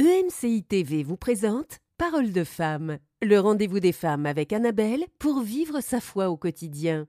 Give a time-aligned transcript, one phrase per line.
[0.00, 5.82] EMCI TV vous présente Parole de femme, le rendez-vous des femmes avec Annabelle pour vivre
[5.82, 7.06] sa foi au quotidien.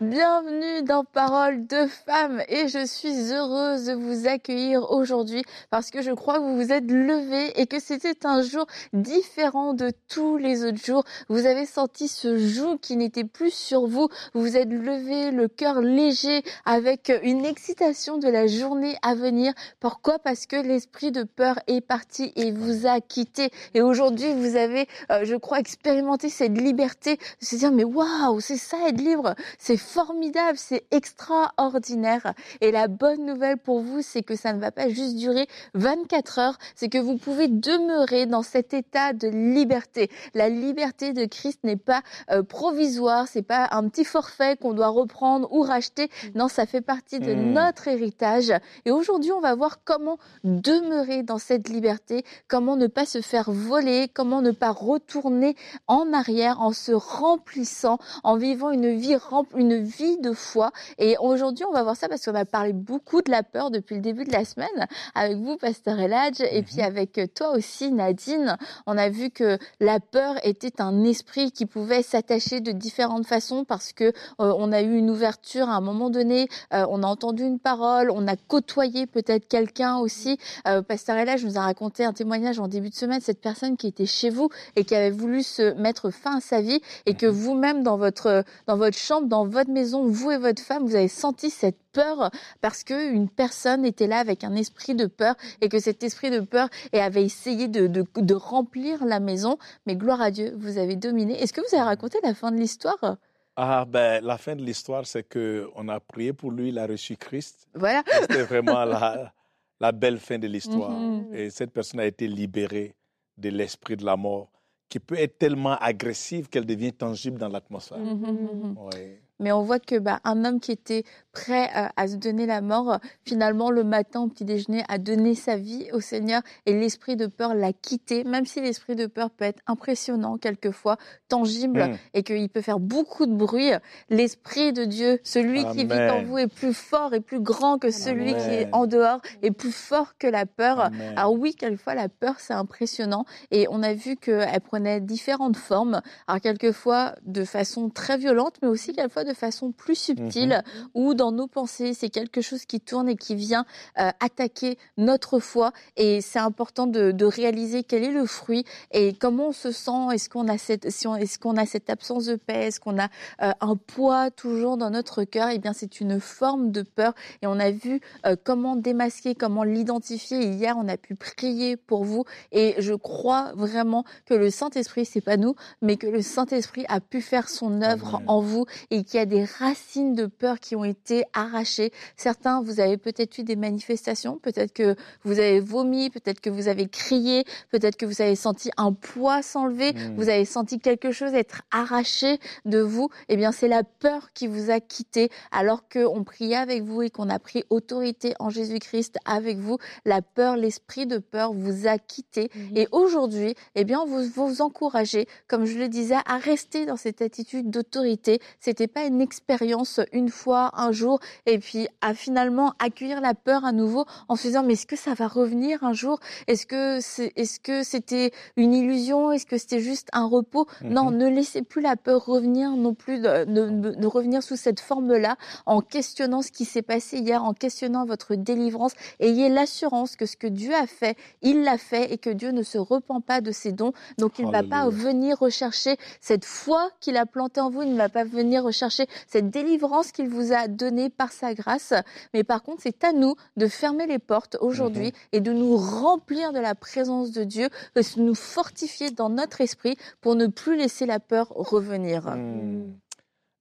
[0.00, 6.02] Bienvenue dans Parole de femmes et je suis heureuse de vous accueillir aujourd'hui parce que
[6.02, 10.36] je crois que vous vous êtes levés et que c'était un jour différent de tous
[10.36, 11.02] les autres jours.
[11.28, 14.06] Vous avez senti ce joug qui n'était plus sur vous.
[14.34, 19.52] Vous vous êtes levé le cœur léger avec une excitation de la journée à venir.
[19.80, 20.20] Pourquoi?
[20.20, 23.50] Parce que l'esprit de peur est parti et vous a quitté.
[23.74, 28.38] Et aujourd'hui, vous avez, euh, je crois, expérimenté cette liberté de se dire mais waouh,
[28.38, 32.34] c'est ça être libre, c'est formidable, c'est extraordinaire.
[32.60, 36.38] Et la bonne nouvelle pour vous, c'est que ça ne va pas juste durer 24
[36.38, 40.10] heures, c'est que vous pouvez demeurer dans cet état de liberté.
[40.34, 44.88] La liberté de Christ n'est pas euh, provisoire, c'est pas un petit forfait qu'on doit
[44.88, 46.10] reprendre ou racheter.
[46.34, 47.52] Non, ça fait partie de Mm.
[47.52, 48.52] notre héritage.
[48.84, 53.50] Et aujourd'hui, on va voir comment demeurer dans cette liberté, comment ne pas se faire
[53.50, 59.60] voler, comment ne pas retourner en arrière en se remplissant, en vivant une vie remplie,
[59.60, 60.70] une vie de foi.
[60.98, 63.96] Et aujourd'hui, on va voir ça parce qu'on a parlé beaucoup de la peur depuis
[63.96, 68.56] le début de la semaine avec vous, Pasteur Eladj, et puis avec toi aussi, Nadine.
[68.86, 73.64] On a vu que la peur était un esprit qui pouvait s'attacher de différentes façons
[73.64, 77.06] parce que euh, on a eu une ouverture à un moment donné, euh, on a
[77.06, 80.38] entendu une parole, on a côtoyé peut-être quelqu'un aussi.
[80.66, 83.86] Euh, Pasteur Eladj nous a raconté un témoignage en début de semaine, cette personne qui
[83.86, 87.26] était chez vous et qui avait voulu se mettre fin à sa vie et que
[87.26, 91.08] vous-même dans votre dans votre chambre, dans votre maison, vous et votre femme, vous avez
[91.08, 92.30] senti cette peur
[92.60, 96.30] parce que une personne était là avec un esprit de peur et que cet esprit
[96.30, 99.58] de peur et avait essayé de, de, de remplir la maison.
[99.86, 101.40] Mais gloire à Dieu, vous avez dominé.
[101.40, 103.16] Est-ce que vous avez raconté la fin de l'histoire?
[103.56, 107.16] Ah, ben, la fin de l'histoire, c'est qu'on a prié pour lui, il a reçu
[107.16, 107.66] Christ.
[107.74, 108.04] Voilà.
[108.20, 109.32] C'était vraiment la,
[109.80, 110.90] la belle fin de l'histoire.
[110.90, 111.34] Mhm.
[111.34, 112.94] Et cette personne a été libérée
[113.36, 114.50] de l'esprit de la mort,
[114.88, 117.98] qui peut être tellement agressive qu'elle devient tangible dans l'atmosphère.
[117.98, 119.20] Ouais.
[119.40, 122.60] Mais on voit que bah, un homme qui était prêt euh, à se donner la
[122.60, 126.72] mort, euh, finalement le matin au petit déjeuner a donné sa vie au Seigneur et
[126.72, 128.24] l'esprit de peur l'a quitté.
[128.24, 130.96] Même si l'esprit de peur peut être impressionnant quelquefois,
[131.28, 131.96] tangible Mm.
[132.14, 133.70] et qu'il peut faire beaucoup de bruit,
[134.10, 137.90] l'esprit de Dieu, celui qui vit en vous est plus fort et plus grand que
[137.90, 140.80] celui qui est en dehors et plus fort que la peur.
[140.80, 141.14] Amen.
[141.16, 146.00] Alors oui, quelquefois la peur c'est impressionnant et on a vu qu'elle prenait différentes formes.
[146.26, 150.62] Alors quelquefois de façon très violente, mais aussi quelquefois de façon plus subtile,
[150.94, 153.64] ou dans nos pensées c'est quelque chose qui tourne et qui vient
[153.98, 155.72] euh, attaquer notre foi.
[155.96, 160.14] Et c'est important de, de réaliser quel est le fruit et comment on se sent.
[160.14, 162.66] Est-ce qu'on a cette, si on- est-ce qu'on a cette absence de paix?
[162.66, 163.08] Est-ce qu'on a
[163.42, 165.48] euh, un poids toujours dans notre cœur?
[165.50, 167.14] Eh bien, c'est une forme de peur.
[167.42, 170.38] Et on a vu euh, comment démasquer, comment l'identifier.
[170.44, 172.24] Hier, on a pu prier pour vous.
[172.52, 177.00] Et je crois vraiment que le Saint-Esprit, c'est pas nous, mais que le Saint-Esprit a
[177.00, 178.28] pu faire son œuvre Amen.
[178.28, 181.92] en vous et qu'il y a des racines de peur qui ont été arrachées.
[182.16, 186.68] Certains, vous avez peut-être eu des manifestations, peut-être que vous avez vomi, peut-être que vous
[186.68, 190.14] avez crié, peut-être que vous avez senti un poids s'enlever, Mm.
[190.16, 193.08] vous avez senti quelque chose être arraché de vous.
[193.28, 197.10] Eh bien, c'est la peur qui vous a quitté alors qu'on priait avec vous et
[197.10, 199.78] qu'on a pris autorité en Jésus-Christ avec vous.
[200.04, 202.50] La peur, l'esprit de peur vous a quitté.
[202.74, 207.22] Et aujourd'hui, eh bien, vous vous encouragez, comme je le disais, à rester dans cette
[207.22, 208.40] attitude d'autorité.
[208.60, 213.64] C'était pas une expérience une fois, un jour, et puis à finalement accueillir la peur
[213.64, 216.20] à nouveau en se disant, mais est-ce que ça va revenir un jour?
[216.46, 219.32] Est-ce que c'est, est-ce que c'était une illusion?
[219.32, 220.66] Est-ce que c'était juste un repos?
[220.82, 224.56] Non, ne laissez plus la peur revenir non plus, de, de- de- de revenir sous
[224.56, 225.36] cette forme-là,
[225.66, 228.92] en questionnant ce qui s'est passé hier, en questionnant votre délivrance.
[229.20, 232.62] Ayez l'assurance que ce que Dieu a fait, il l'a fait et que Dieu ne
[232.62, 233.92] se repent pas de ses dons.
[234.18, 237.92] Donc il ne va pas venir rechercher cette foi qu'il a plantée en vous, il
[237.92, 241.92] ne va pas venir rechercher cette délivrance qu'il vous a donnée par sa grâce.
[242.34, 246.52] Mais par contre, c'est à nous de fermer les portes aujourd'hui et de nous remplir
[246.52, 251.06] de la présence de Dieu, de nous fortifier dans notre esprit pour ne plus laisser
[251.06, 252.26] la peur revenir.
[252.36, 252.94] Mm.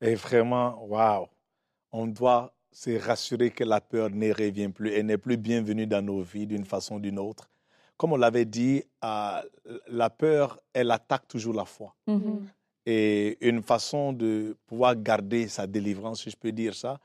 [0.01, 1.27] Et vraiment, waouh,
[1.91, 6.05] on doit se rassurer que la peur ne revient plus et n'est plus bienvenue dans
[6.05, 7.49] nos vies d'une façon ou d'une autre.
[7.97, 9.41] Comme on l'avait dit, euh,
[9.87, 11.95] la peur, elle attaque toujours la foi.
[12.05, 12.47] Mhm.
[12.89, 17.01] Et une façon de pouvoir garder sa délivrance, si je peux dire ça,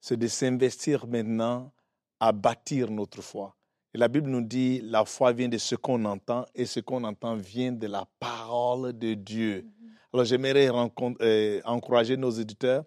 [0.00, 1.70] c'est de s'investir maintenant
[2.18, 3.54] à bâtir notre foi.
[3.92, 7.04] Et la Bible nous dit, la foi vient de ce qu'on entend et ce qu'on
[7.04, 9.66] entend vient de la parole de Dieu.
[10.10, 10.70] Alors j'aimerais
[11.20, 12.86] euh, encourager nos éditeurs,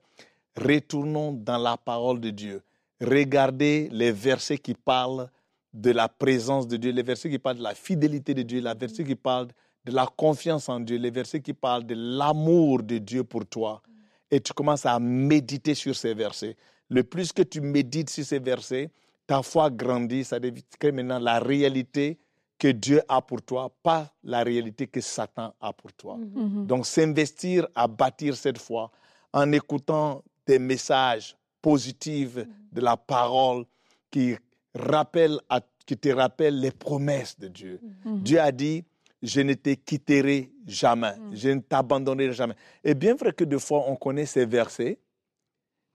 [0.58, 2.64] retournons dans la parole de Dieu.
[3.00, 5.30] Regardez les versets qui parlent
[5.72, 8.74] de la présence de Dieu, les versets qui parlent de la fidélité de Dieu, les
[8.74, 9.50] versets qui parlent
[9.90, 13.82] de la confiance en Dieu, les versets qui parlent de l'amour de Dieu pour toi.
[14.30, 16.56] Et tu commences à méditer sur ces versets.
[16.90, 18.92] Le plus que tu médites sur ces versets,
[19.26, 20.64] ta foi grandit, ça devient
[20.94, 22.20] maintenant la réalité
[22.60, 26.18] que Dieu a pour toi, pas la réalité que Satan a pour toi.
[26.18, 26.68] Mhm.
[26.68, 28.92] Donc s'investir à bâtir cette foi
[29.34, 32.36] en écoutant des messages positifs
[32.72, 33.66] de la parole
[34.12, 34.36] qui,
[34.76, 35.40] rappellent
[35.86, 37.80] qui te rappellent les promesses de Dieu.
[38.06, 38.20] Mhm.
[38.22, 38.84] Dieu a dit,
[39.22, 41.36] je ne te quitterai jamais, Mhm.
[41.36, 42.56] je ne t'abandonnerai jamais.
[42.84, 44.98] Et bien vrai que des fois on connaît ces versets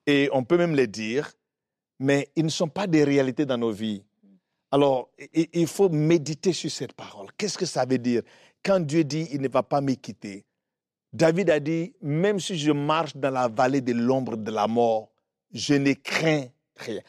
[0.07, 1.33] et on peut même les dire,
[1.99, 4.03] mais ils ne sont pas des réalités dans nos vies.
[4.71, 7.29] Alors, il faut méditer sur cette parole.
[7.39, 8.23] Qu'est-ce que ça veut dire?
[8.63, 10.45] Quand Dieu dit, il ne va pas me quitter,
[11.13, 15.11] David a dit, même si je marche dans la vallée de l'ombre de la mort,
[15.53, 17.01] je ne crains rien.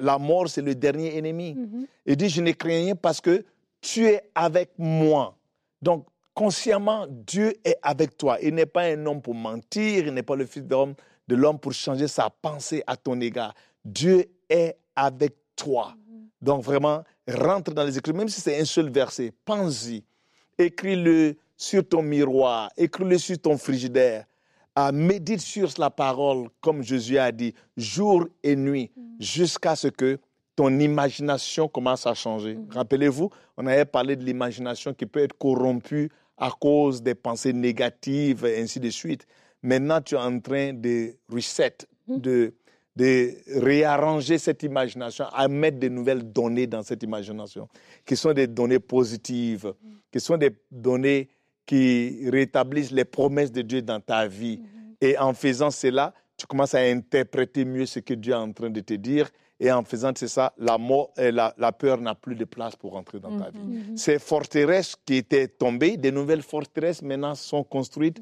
[0.00, 1.56] La mort, c'est le dernier ennemi.
[2.04, 3.42] Il dit, je ne crains rien parce que
[3.80, 5.37] tu es avec moi.
[5.82, 8.38] Donc, consciemment, Dieu est avec toi.
[8.42, 10.94] Il n'est pas un homme pour mentir, il n'est pas le fils d'homme
[11.28, 13.54] de l'homme pour changer sa pensée à ton égard.
[13.84, 15.94] Dieu est avec toi.
[16.40, 20.02] Donc, vraiment, rentre dans les Écritures, même si c'est un seul verset, pense-y.
[20.58, 24.24] Écris-le sur ton miroir, écris-le sur ton frigidaire.
[24.74, 30.18] Ah, médite sur la parole, comme Jésus a dit, jour et nuit, jusqu'à ce que
[30.58, 32.58] ton imagination commence à changer.
[32.70, 38.44] Rappelez-vous, on avait parlé de l'imagination qui peut être corrompue à cause des pensées négatives
[38.44, 39.24] et ainsi de suite.
[39.62, 41.76] Maintenant, tu es en train de reset,
[42.08, 42.54] de,
[42.96, 47.68] de réarranger cette imagination, à mettre de nouvelles données dans cette imagination,
[48.04, 49.72] qui sont des données positives,
[50.10, 51.28] qui sont des données
[51.66, 54.60] qui rétablissent les promesses de Dieu dans ta vie.
[55.00, 58.70] Et en faisant cela, tu commences à interpréter mieux ce que Dieu est en train
[58.70, 59.30] de te dire.
[59.60, 62.94] Et en faisant ça, la, mort, euh, la, la peur n'a plus de place pour
[62.96, 63.96] entrer dans ta vie.
[63.96, 68.20] Ces forteresses qui étaient tombées, des nouvelles forteresses maintenant sont construites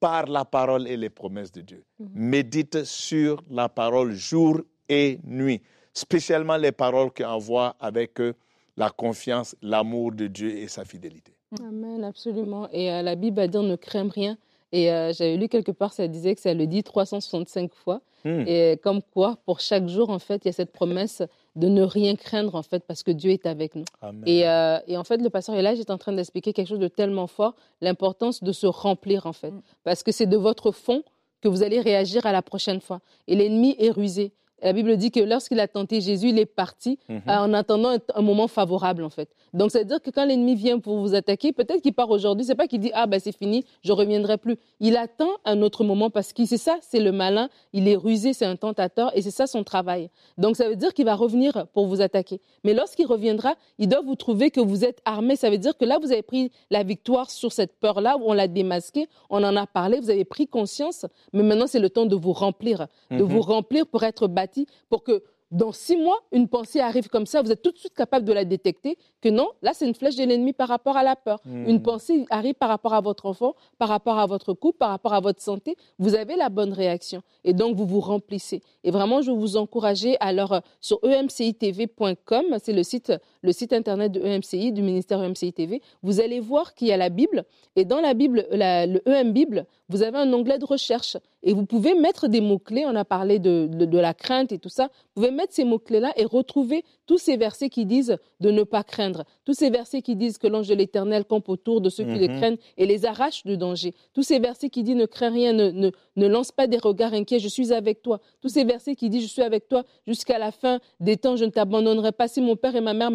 [0.00, 1.84] par la parole et les promesses de Dieu.
[2.14, 5.60] Médite sur la parole jour et nuit,
[5.92, 8.34] spécialement les paroles qui envoient avec eux
[8.76, 11.32] la confiance, l'amour de Dieu et sa fidélité.
[11.60, 12.68] Amen, absolument.
[12.72, 14.38] Et euh, la Bible a dit ne crains rien.
[14.72, 18.00] Et euh, j'avais lu quelque part, ça disait que ça le dit 365 fois.
[18.24, 18.44] Hmm.
[18.46, 21.22] Et comme quoi, pour chaque jour, en fait, il y a cette promesse
[21.56, 23.84] de ne rien craindre, en fait, parce que Dieu est avec nous.
[24.02, 24.22] Amen.
[24.26, 26.88] Et, euh, et en fait, le pasteur Elijah est en train d'expliquer quelque chose de
[26.88, 29.54] tellement fort, l'importance de se remplir, en fait.
[29.84, 31.02] Parce que c'est de votre fond
[31.40, 33.00] que vous allez réagir à la prochaine fois.
[33.26, 34.32] Et l'ennemi est rusé.
[34.62, 37.22] La Bible dit que lorsqu'il a tenté Jésus, il est parti Mhm.
[37.28, 39.28] euh, en attendant un, moment favorable, en fait.
[39.54, 42.44] Donc, ça veut dire que quand l'ennemi vient pour vous attaquer, peut-être qu'il part aujourd'hui,
[42.44, 44.56] c'est pas qu'il dit, ah, ben, c'est fini, je reviendrai plus.
[44.80, 48.32] Il attend un autre moment parce que c'est ça, c'est le malin, il est rusé,
[48.32, 50.10] c'est un tentateur et c'est ça son travail.
[50.36, 52.40] Donc, ça veut dire qu'il va revenir pour vous attaquer.
[52.64, 55.36] Mais lorsqu'il reviendra, il doit vous trouver que vous êtes armé.
[55.36, 58.32] Ça veut dire que là, vous avez pris la victoire sur cette peur-là, où on
[58.32, 62.06] l'a démasquée, on en a parlé, vous avez pris conscience, mais maintenant, c'est le temps
[62.06, 66.46] de vous remplir, de vous remplir pour être bâti, pour que dans six mois, une
[66.46, 69.48] pensée arrive comme ça, vous êtes tout de suite capable de la détecter, que non,
[69.62, 71.40] là, c'est une flèche de l'ennemi par rapport à la peur.
[71.46, 75.14] Une pensée arrive par rapport à votre enfant, par rapport à votre couple, par rapport
[75.14, 77.22] à votre santé, vous avez la bonne réaction.
[77.44, 78.62] Et donc, vous vous remplissez.
[78.84, 84.20] Et vraiment, je vous encourager, alors, sur emcitv.com, c'est le site, le site internet de
[84.20, 87.44] EMCI, du ministère EMCI TV, vous allez voir qu'il y a la Bible.
[87.76, 91.16] Et dans la Bible, la- le EM Bible, vous avez un onglet de recherche.
[91.44, 94.58] Et vous pouvez mettre des mots-clés, on a parlé de, de- de la crainte et
[94.58, 98.50] tout ça, vous pouvez mettre ces mots-clés-là et retrouver tous ces versets qui disent de
[98.50, 101.90] ne pas craindre, tous ces versets qui disent que l'ange de l'Éternel campe autour de
[101.90, 102.36] ceux qui le Mhm.
[102.38, 105.70] craignent et les arrache du danger, tous ces versets qui disent ne crains rien, ne,
[105.70, 109.08] ne, ne lance pas des regards inquiets, je suis avec toi, tous ces versets qui
[109.08, 112.40] disent je suis avec toi jusqu'à la fin des temps, je ne t'abandonnerai pas, si
[112.40, 113.12] mon père et ma mère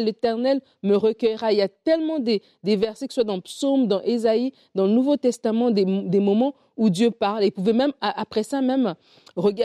[0.00, 1.52] l'Éternel me recueillera.
[1.52, 4.92] Il y a tellement des, versets, que ce soit dans Psaume, dans Ésaïe, dans le
[4.92, 7.44] Nouveau Testament, des, moments où Dieu parle.
[7.44, 8.94] Et vous pouvez même, après ça, même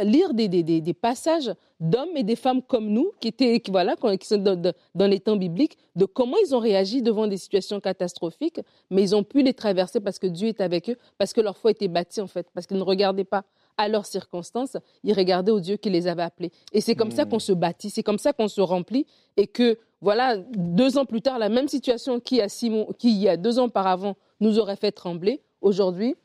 [0.04, 4.38] lire des, des, passages d'hommes et des femmes comme nous, qui, étaient, voilà, qui sont
[4.38, 9.02] dans- dans les temps bibliques, de comment ils ont réagi devant des situations catastrophiques, mais
[9.04, 11.72] ils ont pu les traverser parce que Dieu est avec eux, parce que leur foi
[11.72, 13.44] était bâtie, en fait, parce qu'ils ne regardaient pas
[13.78, 16.52] à leurs circonstances, ils regardaient au Dieu qui les avait appelés.
[16.72, 19.06] Et c'est comme ça qu'on se bâtit, c'est comme ça qu'on se remplit,
[19.38, 23.10] et que, voilà, deux ans plus tard, la même situation qui, a six mois- qui
[23.12, 26.16] il y a deux ans auparavant, nous aurait fait trembler, aujourd'hui,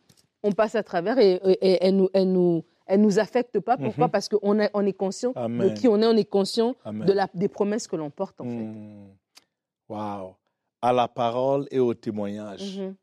[0.42, 3.76] on passe à travers et, et- et elle nous, elle nous, elle nous affecte pas.
[3.76, 4.10] Pourquoi Mhm.
[4.10, 5.68] Parce qu'on est, on est conscient Amen.
[5.68, 8.44] de qui on est, on est conscient de la, des promesses que l'on porte, en
[8.44, 8.50] fait.
[8.50, 9.08] Hmm.
[9.88, 10.36] Wow.
[10.80, 12.78] À la parole et au témoignage.
[12.78, 12.94] Mhm.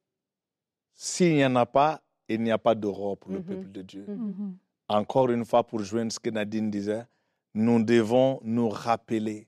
[0.93, 3.43] S'il n'y en a pas, il n'y a pas d'aurore pour le Mhm.
[3.45, 4.05] peuple de Dieu.
[4.07, 4.55] Mhm.
[4.87, 7.05] Encore une fois, pour joindre ce que Nadine disait,
[7.53, 9.47] nous devons nous rappeler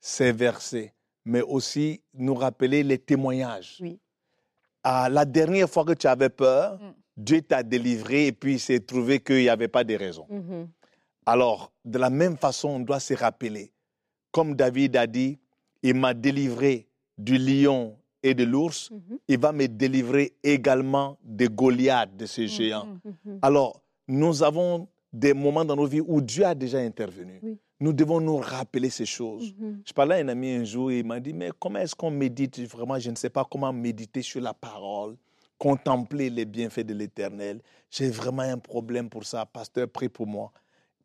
[0.00, 0.94] ces versets,
[1.24, 3.78] mais aussi nous rappeler les témoignages.
[3.80, 3.98] Oui.
[4.84, 6.94] Ah, la dernière fois que tu avais peur, Mm.
[7.16, 10.24] Dieu t'a délivré et puis il s'est trouvé qu'il n'y avait pas de raison.
[10.30, 10.68] Mhm.
[11.26, 13.72] Alors, de la même façon, on doit se rappeler,
[14.30, 15.38] comme David a dit,
[15.82, 16.86] il m'a délivré
[17.18, 19.18] du lion et de l'ours, Mhm.
[19.28, 22.86] il va me délivrer également de Goliath, de ces géants.
[23.24, 23.38] Mhm.
[23.42, 27.38] Alors, nous avons des moments dans nos vies où Dieu a déjà intervenu.
[27.42, 27.58] Oui.
[27.80, 29.54] Nous devons nous rappeler ces choses.
[29.58, 29.82] Mhm.
[29.86, 32.10] Je parlais à un ami un jour et il m'a dit, mais comment est-ce qu'on
[32.10, 32.58] médite?
[32.68, 35.16] Vraiment, je ne sais pas comment méditer sur la parole,
[35.56, 37.60] contempler les bienfaits de l'Éternel.
[37.90, 39.46] J'ai vraiment un problème pour ça.
[39.46, 40.52] Pasteur, prie pour moi.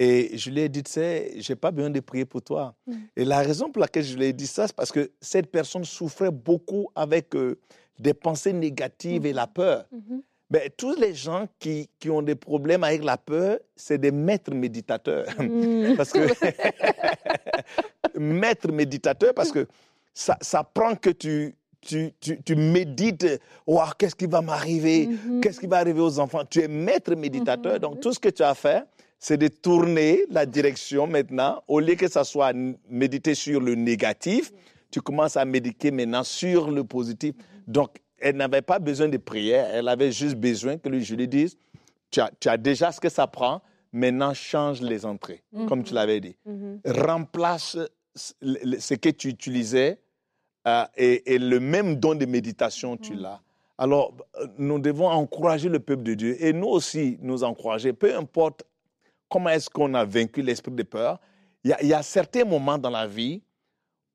[0.03, 2.75] Et je lui ai dit, tu sais, je n'ai pas besoin de prier pour toi.
[2.87, 2.93] Mm.
[3.15, 5.85] Et la raison pour laquelle je lui ai dit ça, c'est parce que cette personne
[5.85, 7.57] souffrait beaucoup avec euh,
[7.99, 9.85] des pensées négatives et la peur.
[9.91, 10.21] Mhm.
[10.49, 14.53] Ben, tous les gens qui, qui ont des problèmes avec la peur, c'est des maîtres
[14.53, 15.25] méditateurs.
[15.39, 15.93] Mhm.
[15.97, 16.19] Parce que
[18.19, 19.67] maître méditateur, parce que
[20.13, 23.25] ça, ça prend que tu, tu, tu, tu médites,
[23.65, 25.41] oh, qu'est-ce qui va m'arriver, Mhm.
[25.41, 26.43] qu'est-ce qui va arriver aux enfants.
[26.49, 27.79] Tu es maître méditateur, Mhm.
[27.79, 28.83] donc tout ce que tu as fait,
[29.23, 32.51] c'est de tourner la direction maintenant, au lieu que ça soit
[32.89, 34.51] méditer sur le négatif,
[34.91, 37.33] tu commences à méditer maintenant sur le positif.
[37.65, 41.55] Donc, elle n'avait pas besoin de prière, elle avait juste besoin que je lui dise,
[42.11, 43.61] tu as, tu as déjà ce que ça prend,
[43.93, 46.35] maintenant change les entrées, comme tu l'avais dit.
[46.45, 46.81] Mhm.
[46.85, 47.77] remplace
[48.15, 49.99] ce que tu utilisais
[50.67, 53.39] euh, et, et le même don de méditation, tu l'as.
[53.77, 56.43] Alors, euh, nous devons encourager le peuple de Dieu.
[56.43, 58.63] Et nous aussi nous encourager, peu importe
[59.33, 61.19] comment est-ce qu'on a vaincu l'esprit de peur,
[61.63, 63.41] il y, a, il y a certains moments dans la vie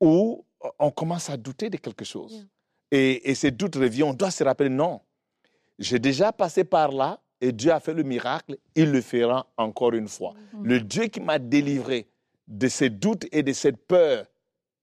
[0.01, 0.45] où
[0.79, 2.35] on commence à douter de quelque chose.
[2.35, 2.45] Yeah.
[2.93, 5.01] Et, et ces doutes reviennent, on doit se rappeler, non,
[5.77, 9.95] j'ai déjà passé par là et Dieu a fait le miracle, il le fera encore
[9.95, 10.35] une fois.
[10.63, 12.07] Le Dieu qui m'a délivré
[12.47, 14.25] de ces doutes et de cette peur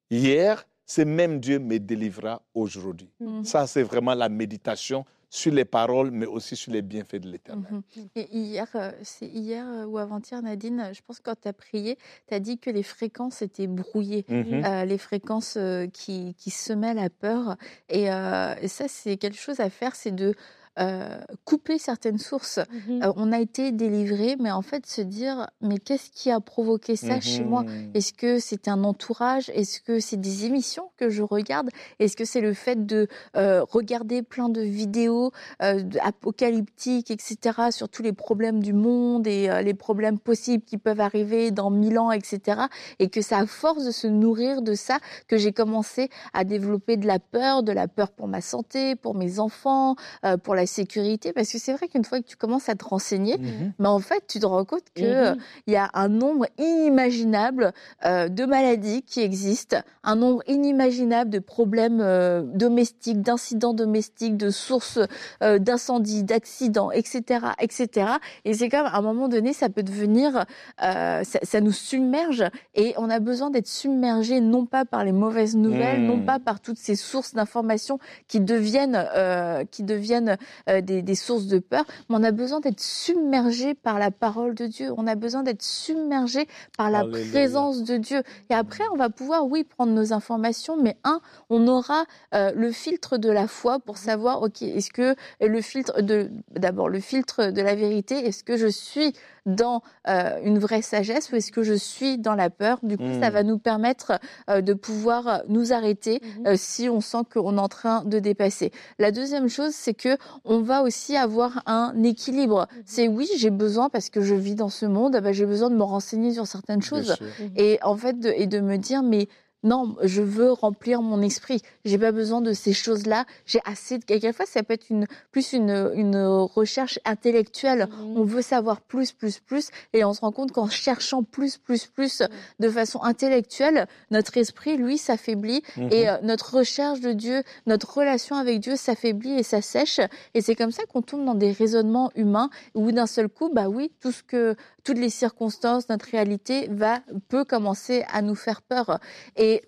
[0.10, 3.10] hier, ce même Dieu me délivrera aujourd'hui.
[3.22, 3.46] Mhm.
[3.46, 7.65] Ça, c'est vraiment la méditation sur les paroles, mais aussi sur les bienfaits de l'Éternel.
[7.70, 8.08] Mhm.
[8.15, 11.54] Et hier, euh, c'est hier euh, ou avant-hier, Nadine, je pense que quand tu as
[11.54, 14.25] prié, tu as dit que les fréquences étaient brouillées.
[14.30, 14.63] Mhm.
[14.63, 15.58] Euh, les fréquences
[15.92, 17.58] qui, qui semaient la peur.
[17.89, 20.36] Et, euh, et ça, c'est quelque chose à faire, c'est de
[20.79, 22.60] euh, couper certaines sources.
[22.88, 23.03] Mhm.
[23.03, 26.96] Euh, on a été délivré, mais en fait, se dire, mais qu'est-ce qui a provoqué
[26.96, 27.63] ça chez moi?
[27.63, 27.91] Mhm.
[27.94, 29.50] Est-ce que c'est un entourage?
[29.53, 31.70] Est-ce que c'est des émissions que je regarde?
[32.00, 37.89] Est-ce que c'est le fait de euh, regarder plein de vidéos euh, apocalyptiques, etc., sur
[37.89, 41.98] tous les problèmes du monde et euh, les problèmes possibles qui peuvent arriver dans mille
[42.00, 42.62] ans, etc.
[43.00, 46.98] Et que c'est à force de se nourrir de ça que j'ai commencé à développer
[46.98, 50.64] de la peur, de la peur pour ma santé, pour mes enfants, euh, pour la
[50.65, 51.34] sécurité.
[51.34, 53.38] Parce que c'est vrai qu'une fois que tu commences à te renseigner,
[53.79, 55.38] mais en fait, tu te rends compte que euh, Mhm.
[55.67, 57.74] il y a un nombre inimaginable
[58.05, 64.50] euh, de maladies qui existent, un nombre inimaginable de problèmes euh, domestiques, d'incidents domestiques, de
[64.50, 65.00] sources
[65.43, 68.07] euh, d'incendies, d'accidents, etc., etc.
[68.45, 70.45] Et c'est comme à un moment donné, ça peut devenir,
[70.84, 72.43] euh, ça, ça nous submerge
[72.75, 76.07] et on a besoin d'être submergé non pas par les mauvaises nouvelles, Mm.
[76.07, 80.38] non pas par toutes ces sources d'informations qui deviennent, euh, qui deviennent
[80.69, 84.55] euh, des, des sources de peur, mais on a besoin d'être submergé par la parole
[84.55, 84.91] de Dieu.
[84.97, 86.47] On a besoin d'être submergé
[86.77, 87.31] par la Alléluia.
[87.31, 88.24] présence de Dieu.
[88.50, 92.71] Et après, on va pouvoir, oui, prendre nos informations, mais un, on aura euh, le
[92.71, 97.51] filtre de la foi pour savoir, ok, est-ce que le filtre de, d'abord le filtre
[97.51, 99.13] de la vérité, est-ce que je suis
[99.45, 102.79] dans euh, une vraie sagesse ou est-ce que je suis dans la peur?
[102.83, 106.47] Du coup, ça va nous permettre euh, de pouvoir euh, nous arrêter Mhm.
[106.47, 108.71] euh, si on sent qu'on est en train de dépasser.
[108.99, 112.67] La deuxième chose, c'est que on va aussi avoir un équilibre.
[112.75, 112.83] Mhm.
[112.85, 115.75] C'est oui, j'ai besoin parce que je vis dans ce monde, bah, j'ai besoin de
[115.75, 117.25] me renseigner sur certaines Bien choses sûr.
[117.39, 117.51] Mhm.
[117.55, 119.27] et en fait de, et de me dire mais
[119.65, 121.62] non, je veux remplir mon esprit.
[121.84, 123.25] J'ai pas besoin de ces choses-là.
[123.45, 123.98] J'ai assez.
[123.98, 124.05] De...
[124.05, 127.88] Quelquefois, ça peut être une plus une, une recherche intellectuelle.
[127.89, 128.17] Mhm.
[128.17, 131.88] On veut savoir plus, plus, plus, et on se rend compte qu'en cherchant plus, plus,
[131.88, 132.22] plus,
[132.60, 135.89] de façon intellectuelle, notre esprit, lui, s'affaiblit Mhm.
[135.91, 140.00] et euh, notre recherche de Dieu, notre relation avec Dieu s'affaiblit et s'assèche.
[140.36, 143.67] Et c'est comme ça qu'on tombe dans des raisonnements humains où d'un seul coup, bah
[143.67, 144.55] oui, tout ce que,
[144.86, 149.00] toutes les circonstances, notre réalité va, peut commencer à nous faire peur.
[149.36, 149.63] Et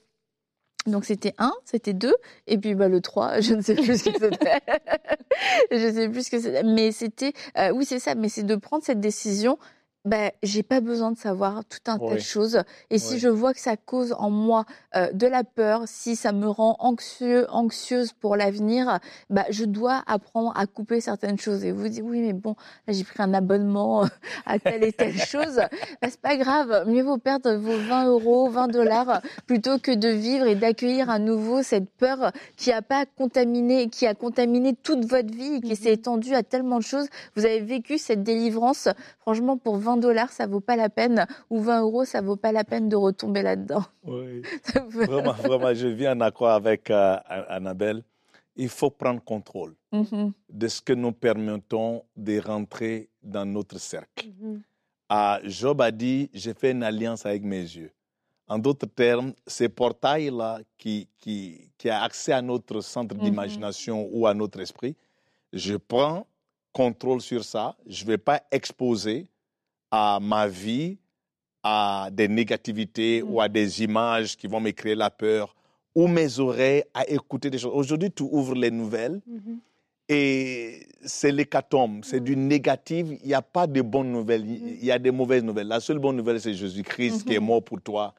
[0.86, 4.10] donc c'était un, c'était deux, et puis bah le trois, je ne sais plus ce
[4.10, 4.62] que c'était.
[5.72, 8.56] je sais plus ce que c'était, mais c'était, euh, oui c'est ça, mais c'est de
[8.56, 9.58] prendre cette décision
[10.08, 12.22] ben, j'ai pas besoin de savoir tout un tas de Oui.
[12.22, 12.62] choses.
[12.90, 13.20] Et si Oui.
[13.20, 16.78] je vois que ça cause en moi euh, de la peur, si ça me rend
[16.80, 19.00] anxieux, anxieuse pour l'avenir,
[19.30, 21.66] bah, je dois apprendre à couper certaines choses.
[21.66, 22.56] Et vous dites, oui, mais bon,
[22.88, 24.06] là, j'ai pris un abonnement
[24.46, 25.56] à telle et telle chose.
[26.02, 26.86] Bah, c'est pas grave.
[26.88, 31.20] Mieux vaut perdre vos 20 euros, 20 dollars, plutôt que de vivre et d'accueillir à
[31.20, 35.76] nouveau cette peur qui a pas contaminé, qui a contaminé toute votre vie, et qui
[35.76, 37.08] s'est étendue à tellement de choses.
[37.36, 38.88] Vous avez vécu cette délivrance.
[39.20, 42.52] Franchement, pour 20 dollars, ça vaut pas la peine, ou 20 euros, ça vaut pas
[42.52, 43.84] la peine de retomber là-dedans.
[44.04, 44.42] Oui.
[44.90, 48.04] Vraiment, vraiment, je viens en accord avec euh, Annabelle.
[48.56, 50.34] Il faut prendre contrôle Mhm.
[50.50, 54.28] de ce que nous permettons de rentrer dans notre cercle.
[54.28, 54.62] Mhm.
[55.10, 57.92] Ah, Job a dit, j'ai fait une alliance avec mes yeux.
[58.50, 63.22] En d'autres termes, ces portails-là qui, qui, qui a accès à notre centre Mhm.
[63.22, 64.96] d'imagination ou à notre esprit,
[65.54, 66.26] je prends
[66.74, 67.76] contrôle sur ça.
[67.86, 69.28] Je ne vais pas exposer
[69.92, 70.98] à ma vie
[71.64, 75.56] à des négativités ou à des images qui vont me créer la peur
[75.96, 77.74] ou mes oreilles à écouter des choses.
[77.74, 79.60] Aujourd'hui, tu ouvres les nouvelles Mhm.
[80.10, 83.08] et c'est l'hécatombe, c'est du négatif.
[83.22, 85.68] Il n'y a pas de bonnes nouvelles, il y a des mauvaises nouvelles.
[85.68, 88.14] La seule bonne nouvelle, c'est Jésus-Christ qui est mort pour toi.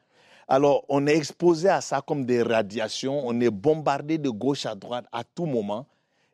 [0.47, 4.75] Alors, on est exposé à ça comme des radiations, on est bombardé de gauche à
[4.75, 5.85] droite à tout moment.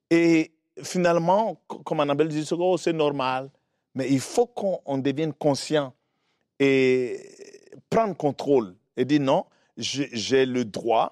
[0.10, 0.52] Et
[0.82, 3.50] finalement, comme Annabelle dit, oh, c'est normal.
[3.96, 5.94] Mais il faut qu'on on devienne conscient
[6.60, 7.20] et
[7.90, 9.46] prendre contrôle et dire non,
[9.78, 11.12] j'ai le droit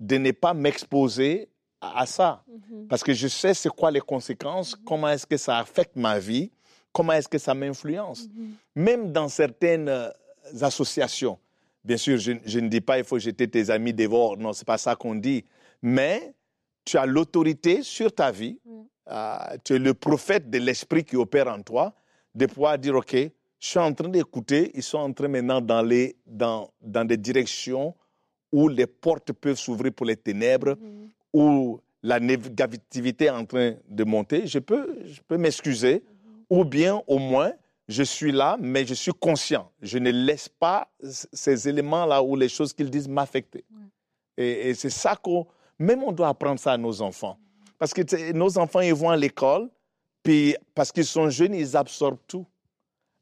[0.00, 1.48] de ne pas m'exposer
[1.80, 2.42] à, à ça.
[2.48, 2.88] Mhm.
[2.88, 6.50] Parce que je sais c'est quoi les conséquences, comment est-ce que ça affecte ma vie,
[6.92, 8.28] comment est-ce que ça m'influence.
[8.28, 8.54] Mhm.
[8.74, 10.10] Même dans certaines euh,
[10.60, 11.38] associations,
[11.84, 14.66] bien sûr, je, je ne dis pas il faut jeter tes amis dehors, non, c'est
[14.66, 15.44] pas ça qu'on dit.
[15.82, 16.34] Mais
[16.84, 18.58] tu as l'autorité sur ta vie,
[19.08, 21.94] euh, tu es le prophète de l'esprit qui opère en toi,
[22.36, 23.30] de pouvoir dire, OK, je
[23.66, 27.94] suis en train d'écouter, ils sont en train maintenant d'aller dans, dans des directions
[28.52, 31.08] où les portes peuvent s'ouvrir pour les ténèbres, Mhm.
[31.32, 36.04] où la négativité est en train de monter, je peux, je peux m'excuser,
[36.48, 37.52] ou bien au moins,
[37.88, 39.70] je suis là, mais je suis conscient.
[39.80, 40.88] Je ne laisse pas
[41.32, 43.64] ces éléments-là ou les choses qu'ils disent m'affecter.
[44.36, 45.46] Et, et c'est ça qu'on...
[45.78, 47.38] Même on doit apprendre ça à nos enfants.
[47.78, 49.68] Parce que nos enfants, ils vont à l'école,
[50.26, 52.44] puis parce qu'ils sont jeunes, ils absorbent tout.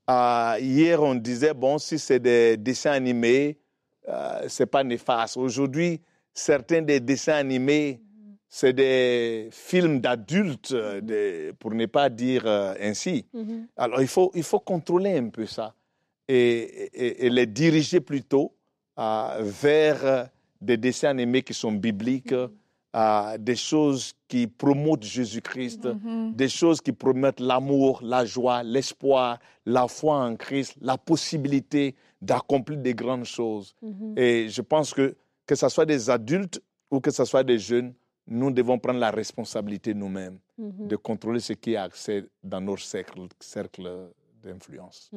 [0.06, 3.58] Ah, hier, on disait, bon, si c'est des dessins animés,
[4.08, 5.36] euh, c'est pas néfaste.
[5.36, 6.00] Aujourd'hui,
[6.32, 8.00] certains des dessins animés,
[8.48, 13.26] c'est des films d'adultes, euh, des- pour ne pas dire euh, ainsi.
[13.32, 13.66] Mhm.
[13.76, 15.74] Alors, il faut, il faut contrôler un peu ça
[16.28, 18.54] et, et- et les diriger plutôt
[18.98, 20.28] euh, vers
[20.60, 22.34] des dessins animés qui sont bibliques,
[22.94, 26.32] euh, des choses qui promotent Jésus-Christ, Mhm.
[26.34, 32.78] des choses qui promettent l'amour, la joie, l'espoir, la foi en Christ, la possibilité d'accomplir
[32.78, 33.74] des grandes choses.
[33.82, 34.14] Mhm.
[34.16, 37.92] Et je pense que que ce soit des adultes ou que ce soit des jeunes,
[38.26, 40.88] nous devons prendre la responsabilité nous-mêmes Mhm.
[40.88, 44.08] de contrôler ce qui est accès dans notre cercle, cercle
[44.42, 45.10] d'influence.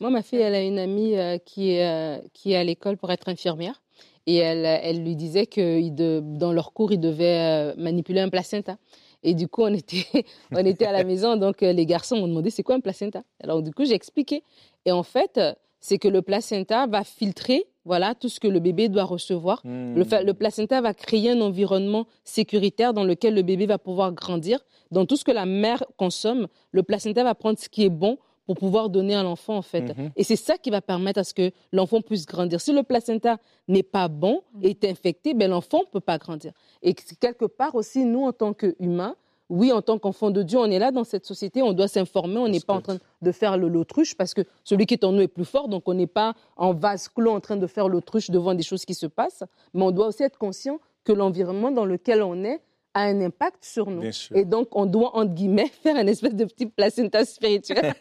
[0.00, 3.10] Moi, ma fille, elle a une amie euh, qui, euh, qui est à l'école pour
[3.12, 3.80] être infirmière.
[4.26, 8.28] Et elle, elle lui disait que de- dans leur cours, ils devaient euh, manipuler un
[8.28, 8.76] placenta.
[9.24, 10.04] Et du coup, on était,
[10.52, 13.22] on était à la maison, donc euh, les garçons m'ont demandé c'est quoi un placenta?
[13.42, 14.42] Alors, du coup, j'ai expliqué.
[14.84, 15.40] Et en fait,
[15.80, 19.60] c'est que le placenta va filtrer voilà, tout ce que le bébé doit recevoir.
[19.96, 24.12] Le, fa- le placenta va créer un environnement sécuritaire dans lequel le bébé va pouvoir
[24.12, 24.60] grandir.
[24.92, 28.18] Dans tout ce que la mère consomme, le placenta va prendre ce qui est bon
[28.46, 29.96] pour pouvoir donner à l'enfant, en fait.
[29.96, 30.10] Mhm.
[30.16, 32.60] Et c'est ça qui va permettre à ce que l'enfant puisse grandir.
[32.60, 36.52] Si le placenta n'est pas bon, est infecté, ben l'enfant ne peut pas grandir.
[36.82, 39.14] Et que- quelque part aussi, nous, en tant qu'humains,
[39.48, 42.38] oui, en tant qu'enfant de Dieu, on est là dans cette société, on doit s'informer,
[42.38, 45.12] on n'est pas en train de faire le- l'autruche parce que celui qui est en
[45.12, 47.86] nous est plus fort, donc on n'est pas en vase clos en train de faire
[47.88, 51.70] l'autruche devant des choses qui se passent, mais on doit aussi être conscient que l'environnement
[51.70, 52.60] dans lequel on est
[52.94, 54.02] a un impact sur nous.
[54.34, 57.94] Et donc, on doit, entre guillemets, faire un espèce de petit placenta spirituel.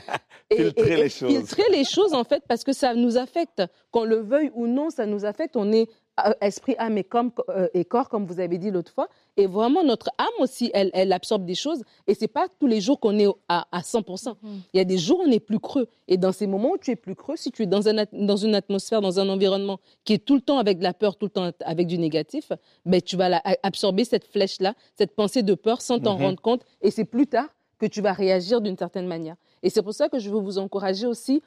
[0.52, 1.30] Filtrer les choses.
[1.30, 3.62] Filtrer les choses, en fait, parce que ça nous affecte.
[3.90, 5.56] Qu'on le veuille ou non, ça nous affecte.
[5.56, 5.88] On est
[6.40, 9.08] esprit, âme et, comme, euh, et corps, comme vous avez dit l'autre fois.
[9.36, 11.82] Et vraiment, notre âme aussi, elle, elle absorbe des choses.
[12.06, 14.34] Et c'est pas tous les jours qu'on est à, à 100%.
[14.72, 15.88] Il y a des jours où on est plus creux.
[16.08, 18.36] Et dans ces moments où tu es plus creux, si tu es dans, un, dans
[18.36, 21.26] une atmosphère, dans un environnement qui est tout le temps avec de la peur, tout
[21.26, 22.50] le temps avec du négatif,
[22.84, 26.22] ben, tu vas la- absorber cette flèche-là, cette pensée de peur sans t'en Mhm.
[26.24, 26.62] rendre compte.
[26.82, 29.36] Et c'est plus tard que tu vas réagir d'une certaine manière.
[29.62, 31.42] Et c'est pour ça que je veux vous encourager aussi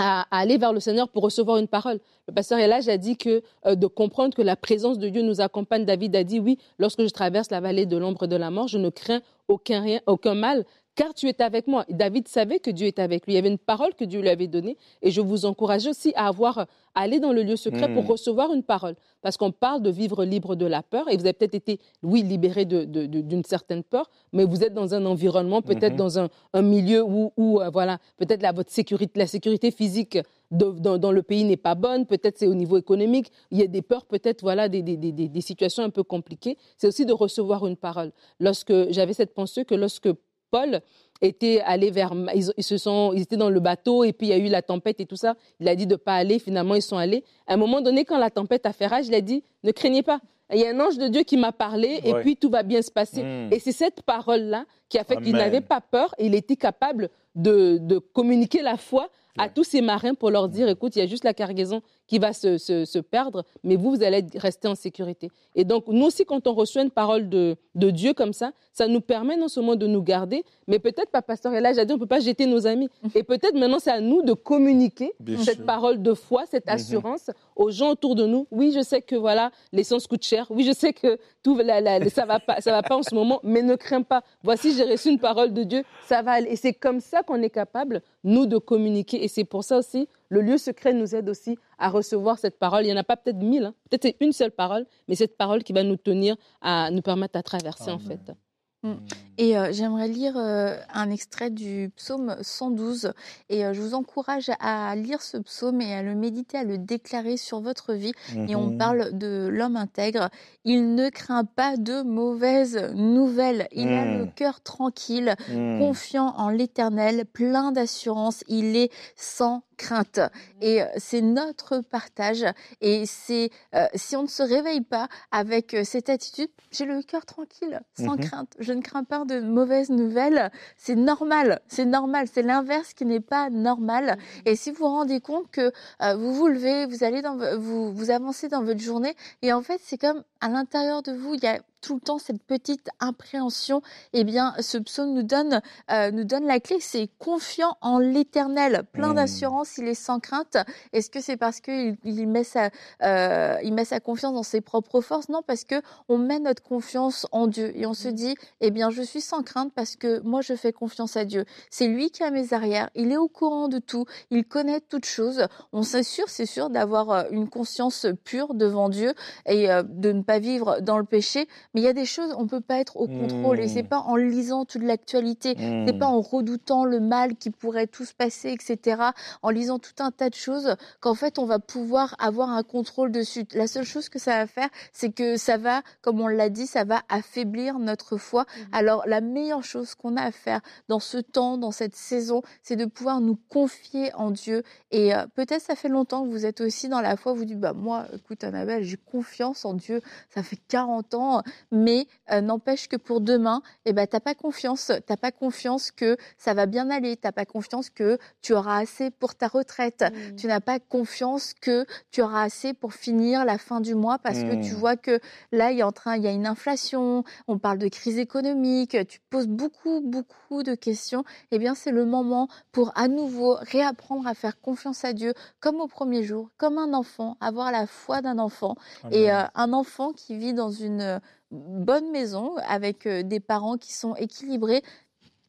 [0.00, 2.00] à, aller vers le Seigneur pour recevoir une parole.
[2.26, 5.40] Le pasteur Elage a dit que euh, de comprendre que la présence de Dieu nous
[5.40, 5.84] accompagne.
[5.84, 8.78] David a dit oui, lorsque je traverse la vallée de l'ombre de la mort, je
[8.78, 10.64] ne crains aucun rien, aucun mal,
[11.00, 11.86] car tu es avec moi.
[11.88, 13.32] David savait que Dieu était avec lui.
[13.32, 14.76] Il y avait une parole que Dieu lui avait donnée.
[15.00, 18.06] Et je vous encourage aussi à avoir, à aller dans le lieu secret pour Mm.
[18.14, 18.96] recevoir une parole.
[19.22, 21.08] Parce qu'on parle de vivre libre de la peur.
[21.10, 25.06] Et vous avez peut-être été, oui, libéré d'une certaine peur, mais vous êtes dans un
[25.06, 25.96] environnement, peut-être Mhm.
[26.04, 30.18] dans un, un milieu où, où, euh, voilà, peut-être la, votre sécurité, la sécurité physique
[30.50, 32.04] de- dans, dans le pays n'est pas bonne.
[32.04, 33.28] Peut-être c'est au niveau économique.
[33.50, 36.02] Il y a des peurs, peut-être, voilà, des, des- des- des- des situations un peu
[36.02, 36.58] compliquées.
[36.76, 38.12] C'est aussi de recevoir une parole.
[38.38, 40.10] Lorsque j'avais cette pensée que lorsque
[40.50, 40.80] Paul
[41.22, 44.30] était allé vers, ils, ils se sont, ils étaient dans le bateau et puis il
[44.30, 45.34] y a eu la tempête et tout ça.
[45.60, 46.38] Il a dit de pas aller.
[46.38, 47.24] Finalement, ils sont allés.
[47.46, 50.02] À un moment donné, quand la tempête a fait rage, il a dit ne craignez
[50.02, 50.20] pas.
[50.52, 52.22] Il y a un ange de Dieu qui m'a parlé et Ouais.
[52.22, 53.22] puis tout va bien se passer.
[53.22, 53.52] Mm.
[53.52, 57.08] Et c'est cette parole-là qui a fait qu'il n'avait pas peur et il était capable
[57.36, 61.02] de, de communiquer la foi à tous ces marins pour leur dire, écoute, il y
[61.02, 64.66] a juste la cargaison qui va se, se- se perdre, mais vous, vous allez rester
[64.68, 65.28] en sécurité.
[65.54, 68.88] Et donc, nous aussi, quand on reçoit une parole de, de Dieu comme ça, ça
[68.88, 71.92] nous permet non seulement de nous garder, mais peut-être, pas pasteur et là, j'ai dit,
[71.92, 72.88] on ne peut pas jeter nos amis.
[73.14, 75.64] Et peut-être maintenant, c'est à nous de communiquer Bien cette sûr.
[75.66, 76.72] parole de foi, cette Mhm.
[76.74, 78.46] assurance aux gens autour de nous.
[78.50, 80.46] Oui, je sais que voilà, l'essence coûte cher.
[80.50, 83.14] Oui, je sais que tout la- la- ça va pas, ça va pas en ce
[83.14, 84.22] moment, mais ne crains pas.
[84.42, 86.50] Voici, j'ai reçu une parole de Dieu, ça va aller.
[86.50, 89.19] Et c'est comme ça qu'on est capable nous de communiquer.
[89.20, 92.84] Et c'est pour ça aussi, le lieu secret nous aide aussi à recevoir cette parole.
[92.84, 93.74] Il y en a pas peut-être mille, hein.
[93.88, 97.38] peut-être c'est une seule parole, mais cette parole qui va nous tenir à nous permettre
[97.38, 98.32] à traverser en fait.
[98.82, 98.92] Mm.
[99.38, 103.12] Et euh, j'aimerais lire euh, un extrait du psaume 112.
[103.48, 106.76] Et euh, je vous encourage à lire ce psaume et à le méditer, à le
[106.78, 108.12] déclarer sur votre vie.
[108.48, 108.78] Et on Mhm.
[108.78, 110.28] parle de l'homme intègre.
[110.64, 113.66] Il ne craint pas de mauvaises nouvelles.
[113.72, 114.18] Il a Mm.
[114.18, 115.78] le cœur tranquille, Mm.
[115.78, 118.44] confiant en l'éternel, plein d'assurance.
[118.48, 120.20] Il est sans crainte.
[120.60, 122.44] Et c'est notre partage.
[122.82, 123.48] Et c'est
[123.94, 128.20] si on ne se réveille pas avec cette attitude, j'ai le cœur tranquille, sans Mhm.
[128.20, 128.52] crainte.
[128.58, 130.50] Je ne crains pas de mauvaises nouvelles.
[130.76, 131.60] C'est normal.
[131.68, 132.26] C'est normal.
[132.32, 134.16] C'est l'inverse qui n'est pas normal.
[134.46, 137.58] Et si vous vous rendez compte que euh, vous vous levez, vous allez dans, vo-
[137.58, 141.34] vous, vous avancez dans votre journée, et en fait, c'est comme à l'intérieur de vous,
[141.34, 143.82] il y a tout le temps cette petite impréhension.
[144.12, 148.82] Eh bien, ce psaume nous donne, euh, nous donne la clé, c'est confiant en l'Éternel,
[148.92, 149.16] plein Mm.
[149.16, 150.56] d'assurance, il est sans crainte.
[150.92, 152.70] Est-ce que c'est parce qu'il il met sa,
[153.02, 155.28] euh, il met sa confiance dans ses propres forces?
[155.28, 155.76] Non, parce que
[156.08, 158.12] on met notre confiance en Dieu et on se Mm.
[158.12, 161.44] dit, eh bien, je suis sans crainte parce que moi, je fais confiance à Dieu.
[161.70, 162.90] C'est lui qui a mes arrières.
[162.94, 164.04] Il est au courant de tout.
[164.30, 165.46] Il connaît toutes choses.
[165.72, 169.14] On s'assure, c'est sûr, d'avoir euh, une conscience pure devant Dieu
[169.46, 171.48] et euh, de ne pas vivre dans le péché.
[171.74, 173.60] Mais il y a des choses, on peut pas être au contrôle.
[173.60, 173.88] Et c'est Mm.
[173.88, 175.54] pas en lisant toute l'actualité.
[175.56, 175.98] C'est Mm.
[175.98, 179.02] pas en redoutant le mal qui pourrait tout se passer, etc.
[179.42, 183.12] En lisant tout un tas de choses qu'en fait on va pouvoir avoir un contrôle
[183.12, 183.44] dessus.
[183.54, 186.66] La seule chose que ça va faire, c'est que ça va, comme on l'a dit,
[186.66, 188.46] ça va affaiblir notre foi.
[188.58, 188.66] Mhm.
[188.72, 192.76] Alors la meilleure chose qu'on a à faire dans ce temps, dans cette saison, c'est
[192.76, 194.62] de pouvoir nous confier en Dieu.
[194.90, 197.60] Et euh, peut-être ça fait longtemps que vous êtes aussi dans la foi, vous dites,
[197.60, 200.00] bah moi, écoute Annabelle, j'ai confiance en Dieu,
[200.34, 204.90] ça fait 40 ans, mais euh, n'empêche que pour demain, eh ben, t'as pas confiance,
[205.06, 209.10] t'as pas confiance que ça va bien aller, t'as pas confiance que tu auras assez
[209.10, 210.36] pour ta retraite, Mm.
[210.36, 214.42] tu n'as pas confiance que tu auras assez pour finir la fin du mois parce
[214.42, 214.76] que tu Mm.
[214.76, 215.20] vois que
[215.52, 218.18] là, il y a en train, il y a une inflation, on parle de crise
[218.18, 221.24] économique, tu poses beaucoup, beaucoup de questions.
[221.50, 225.80] Eh bien, c'est le moment pour à nouveau réapprendre à faire confiance à Dieu comme
[225.80, 228.74] au premier jour, comme un enfant, avoir la foi d'un enfant.
[229.10, 229.44] Et Amen.
[229.46, 231.20] euh, un enfant qui vit dans une
[231.50, 234.82] bonne maison avec euh, des parents qui sont équilibrés,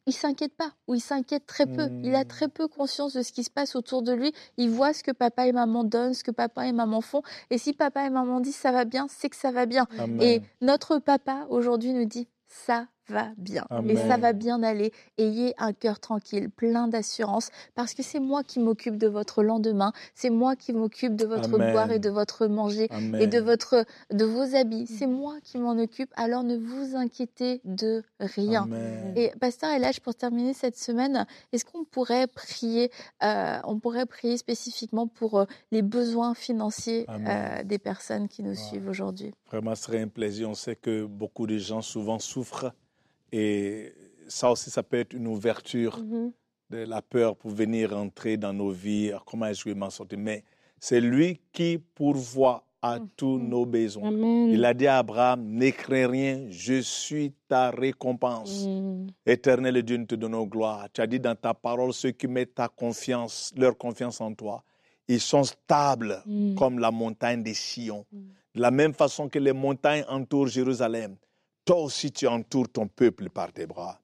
[0.06, 1.88] il s'inquiète pas ou il s'inquiète très peu.
[2.02, 2.28] Il a Hmm.
[2.28, 4.32] très peu conscience de ce qui se passe autour de lui.
[4.56, 7.22] Il voit ce que papa et maman donnent, ce que papa et maman font.
[7.50, 9.86] Et si papa et maman disent ça va bien, c'est que ça va bien.
[9.98, 10.20] Amen.
[10.20, 14.20] Et notre papa aujourd'hui nous dit ça va bien et ça Amen.
[14.20, 14.92] va bien aller.
[15.18, 19.92] Ayez un cœur tranquille, plein d'assurance, parce que c'est moi qui m'occupe de votre lendemain,
[20.14, 21.72] c'est moi qui m'occupe de votre Amen.
[21.72, 23.20] boire et de votre manger Amen.
[23.20, 24.86] et de votre de vos habits.
[24.86, 26.10] C'est moi qui m'en occupe.
[26.16, 28.62] Alors ne vous inquiétez de rien.
[28.64, 29.12] Amen.
[29.16, 32.90] Et pasteur Elage, pour terminer cette semaine, est-ce qu'on pourrait prier,
[33.22, 37.28] euh, on pourrait prier spécifiquement pour euh, les besoins financiers Amen.
[37.28, 38.68] euh, des personnes qui nous Wow.
[38.68, 39.32] suivent aujourd'hui?
[39.50, 40.48] Vraiment, ce serait un plaisir.
[40.48, 42.72] On sait que beaucoup de gens souvent souffrent
[43.32, 43.92] et
[44.28, 46.32] ça aussi, ça peut être une ouverture Mhm.
[46.70, 49.12] de la peur pour venir entrer dans nos vies.
[49.26, 50.44] Comment est-ce que je vais m'en sortir Mais
[50.78, 53.48] c'est lui qui pourvoit à tous Mhm.
[53.48, 54.08] nos besoins.
[54.08, 54.48] Amen.
[54.50, 58.64] Il a dit à Abraham, n'écris rien, je suis ta récompense.
[58.66, 59.06] Mm.
[59.26, 60.88] Éternel Dieu, nous te donnons gloire.
[60.92, 64.64] Tu as dit dans ta parole, ceux qui mettent ta confiance, leur confiance en toi,
[65.06, 66.54] ils sont stables Mm.
[66.56, 68.04] comme la montagne des Sion.
[68.10, 68.18] Mm.
[68.56, 71.16] De la même façon que les montagnes entourent Jérusalem,
[71.64, 74.00] toi aussi tu entoures ton peuple par tes bras.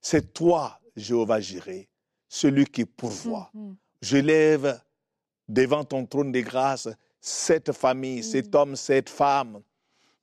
[0.00, 1.88] C'est toi, Jéhovah Jireh,
[2.28, 3.50] celui qui pourvoit.
[3.54, 3.76] Mhm.
[4.02, 4.80] Je lève
[5.48, 6.88] devant ton trône de grâce
[7.20, 9.62] cette famille, cet homme, cette femme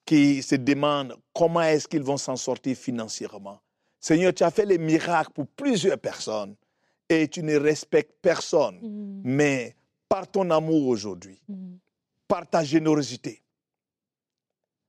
[0.06, 3.60] qui se demandent comment est-ce qu'ils vont s'en sortir financièrement.
[4.00, 6.56] Seigneur, tu as fait les miracles pour plusieurs personnes
[7.10, 8.80] et tu ne respectes personne.
[9.24, 9.76] Mais
[10.08, 11.42] par ton amour aujourd'hui,
[12.28, 13.44] par ta générosité,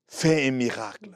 [0.06, 1.10] fais un miracle.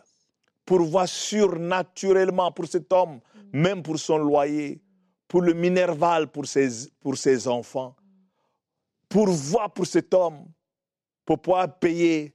[0.65, 3.21] Pourvois surnaturellement pour cet homme,
[3.53, 4.81] même pour son loyer,
[5.29, 7.97] pour le minerval pour ses, pour ses enfants.
[9.09, 10.47] Pourvois pour cet homme,
[11.25, 12.35] pour pouvoir payer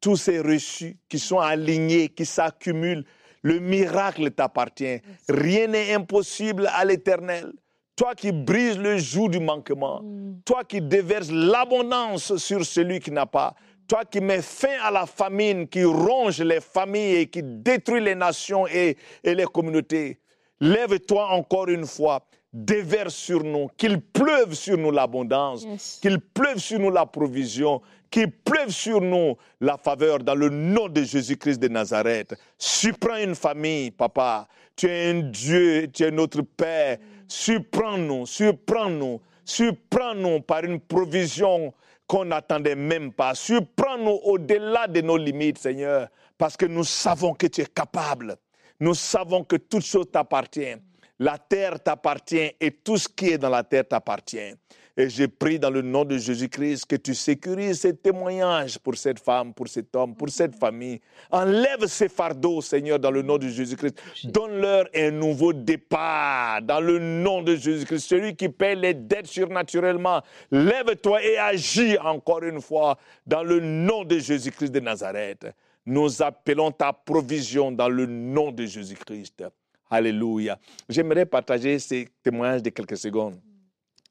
[0.00, 3.04] tous ces reçus qui sont alignés, qui s'accumulent.
[3.42, 5.00] Le miracle t'appartient.
[5.28, 7.52] Rien n'est impossible à l'éternel.
[7.96, 10.40] Toi qui brises le joug du manquement, Mhm.
[10.44, 13.54] toi qui déverses l'abondance sur celui qui n'a pas,
[13.86, 18.14] toi qui mets fin à la famine, qui ronge les familles et qui détruit les
[18.14, 20.18] nations et, et les communautés,
[20.60, 22.20] lève-toi encore une fois,
[22.52, 25.98] déverse sur nous, qu'il pleuve sur nous l'abondance, Yes.
[26.00, 30.88] qu'il pleuve sur nous la provision, qu'il pleuve sur nous la faveur dans le nom
[30.88, 32.34] de Jésus-Christ de Nazareth.
[32.56, 34.46] Surprends une famille, papa.
[34.76, 36.98] Tu es un Dieu, tu es notre Père.
[37.26, 41.72] Surprends-nous, surprends-nous, surprends-nous par une provision
[42.06, 43.34] qu'on n'attendait même pas.
[43.34, 48.36] Surprends-nous au-delà de nos limites, Seigneur, parce que nous savons que tu es capable.
[48.80, 50.76] Nous savons que toute chose t'appartient.
[51.18, 54.54] La terre t'appartient et tout ce qui est dans la terre t'appartient.
[54.96, 59.18] Et je prie dans le nom de Jésus-Christ que tu sécurises ces témoignages pour cette
[59.18, 61.00] femme, pour cet homme, pour cette famille.
[61.32, 64.00] Enlève ces fardeaux, Seigneur, dans le nom de Jésus-Christ.
[64.22, 68.06] Donne-leur un nouveau départ dans le nom de Jésus-Christ.
[68.06, 74.04] Celui qui paie les dettes surnaturellement, lève-toi et agis encore une fois dans le nom
[74.04, 75.48] de Jésus-Christ de Nazareth.
[75.86, 79.42] Nous appelons ta provision dans le nom de Jésus-Christ.
[79.90, 80.56] Alléluia.
[80.88, 83.40] J'aimerais partager ces témoignages de quelques secondes.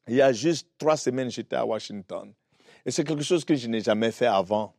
[0.08, 2.32] Il y a juste trois semaines, j'étais à Washington.
[2.84, 4.74] Et c'est quelque chose que je n'ai jamais fait avant.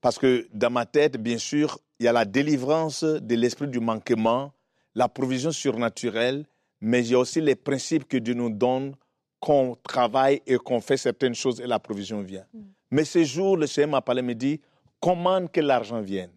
[0.00, 3.80] Parce que dans ma tête, bien sûr, il y a la délivrance de l'esprit du
[3.80, 4.52] manquement,
[4.94, 6.46] la provision surnaturelle,
[6.80, 8.94] mais il y a aussi les principes que Dieu nous donne,
[9.40, 12.46] qu'on travaille et qu'on fait certaines choses et la provision vient.
[12.90, 14.60] Mais ce jour, le Seigneur m'a parlé, me dit,
[15.00, 16.30] commande que l'argent vienne.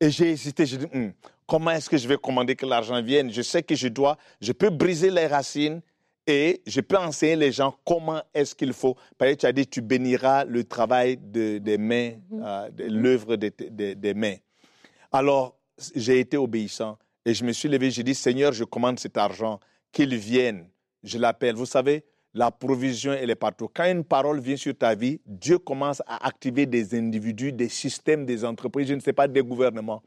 [0.00, 1.12] Et j'ai hésité, j'ai dit, Hum,
[1.46, 3.32] comment est-ce que je vais commander que l'argent vienne?
[3.32, 5.80] Je sais que je dois, je peux briser les racines
[6.28, 8.94] et je peux enseigner les gens comment est-ce qu'il faut.
[9.16, 13.36] Parce que tu as dit, tu béniras le travail de- des mains, euh, de l'œuvre
[13.36, 14.36] des mains.
[15.10, 15.56] Alors,
[15.96, 19.58] j'ai été obéissant et je me suis levé, j'ai dit, Seigneur, je commande cet argent,
[19.90, 20.68] qu'il vienne.
[21.02, 21.54] Je l'appelle.
[21.54, 23.68] Vous savez, la provision, elle est partout.
[23.72, 28.26] Quand une parole vient sur ta vie, Dieu commence à activer des individus, des systèmes,
[28.26, 30.02] des entreprises, je ne sais pas, des gouvernements.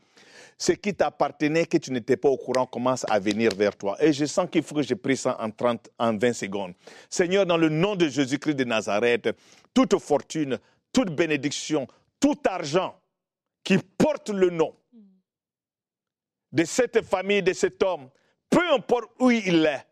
[0.62, 3.97] Ce qui t'appartenait, que tu n'étais pas au courant, commence à venir vers toi.
[4.00, 6.76] Et je sens qu'il faut que je prie ça en 30, en 20 secondes.
[7.10, 9.30] Seigneur, dans le nom de Jésus-Christ de Nazareth,
[9.74, 10.60] toute fortune,
[10.93, 11.88] toute bénédiction,
[12.19, 12.95] tout argent
[13.63, 14.76] qui porte le nom
[16.52, 18.12] de cette famille, de cet homme,
[18.47, 19.84] peu importe où il est,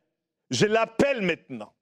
[0.51, 1.73] je l'appelle maintenant.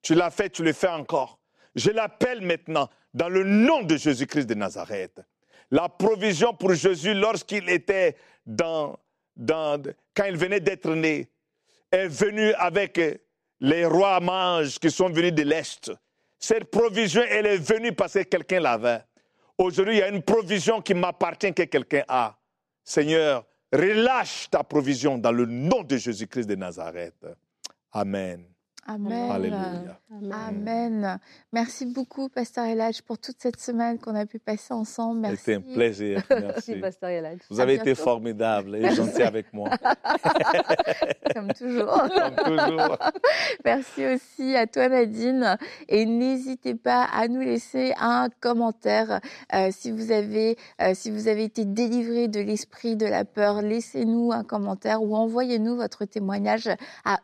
[0.00, 1.38] Tu l'as fait, tu le fais encore.
[1.74, 5.20] Je l'appelle maintenant dans le nom de Jésus-Christ de Nazareth.
[5.72, 8.98] La provision pour Jésus lorsqu'il était dans,
[10.14, 11.30] quand il venait d'être né,
[11.90, 13.00] est venue avec
[13.58, 15.90] les rois mages qui sont venus de l'Est.
[16.38, 19.02] Cette provision, elle est venue parce que quelqu'un l'avait.
[19.56, 22.36] Aujourd'hui, il y a une provision qui m'appartient que quelqu'un a.
[22.84, 27.24] Seigneur, relâche ta provision dans le nom de Jésus-Christ de Nazareth.
[27.92, 28.51] Amen.
[28.86, 29.30] Amen.
[29.30, 30.00] Alléluia.
[30.48, 31.18] Amen.
[31.52, 35.20] Merci beaucoup, Pasteur Elage, pour toute cette semaine qu'on a pu passer ensemble.
[35.20, 35.36] Merci.
[35.38, 36.22] C'était un plaisir.
[36.30, 36.76] Merci.
[36.76, 37.38] Pasteur Yalaj.
[37.50, 39.70] Vous À avez été formidable et gentil avec moi.
[41.34, 42.02] Comme toujours.
[42.44, 42.98] Comme toujours.
[43.64, 45.56] Merci aussi à toi Nadine
[45.88, 49.20] et n'hésitez pas à nous laisser un commentaire
[49.54, 53.60] Euh, si vous avez euh, si vous avez été délivré de l'esprit de la peur
[53.62, 56.68] laissez-nous un commentaire ou envoyez-nous votre témoignage
[57.04, 57.20] à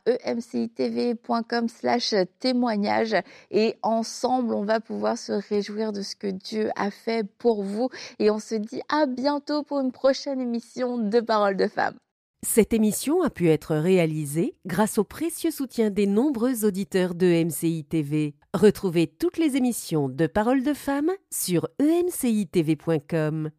[1.52, 3.16] emcitv.com/témoignage
[3.50, 7.88] et ensemble on va pouvoir se réjouir de ce que Dieu a fait pour vous
[8.18, 11.98] et on se dit à bientôt pour une prochaine émission de Paroles de femmes.
[12.42, 17.84] Cette émission a pu être réalisée grâce au précieux soutien des nombreux auditeurs de MCI
[17.84, 18.36] TV.
[18.54, 23.50] Retrouvez toutes les émissions de Paroles de femmes sur emcitv.com.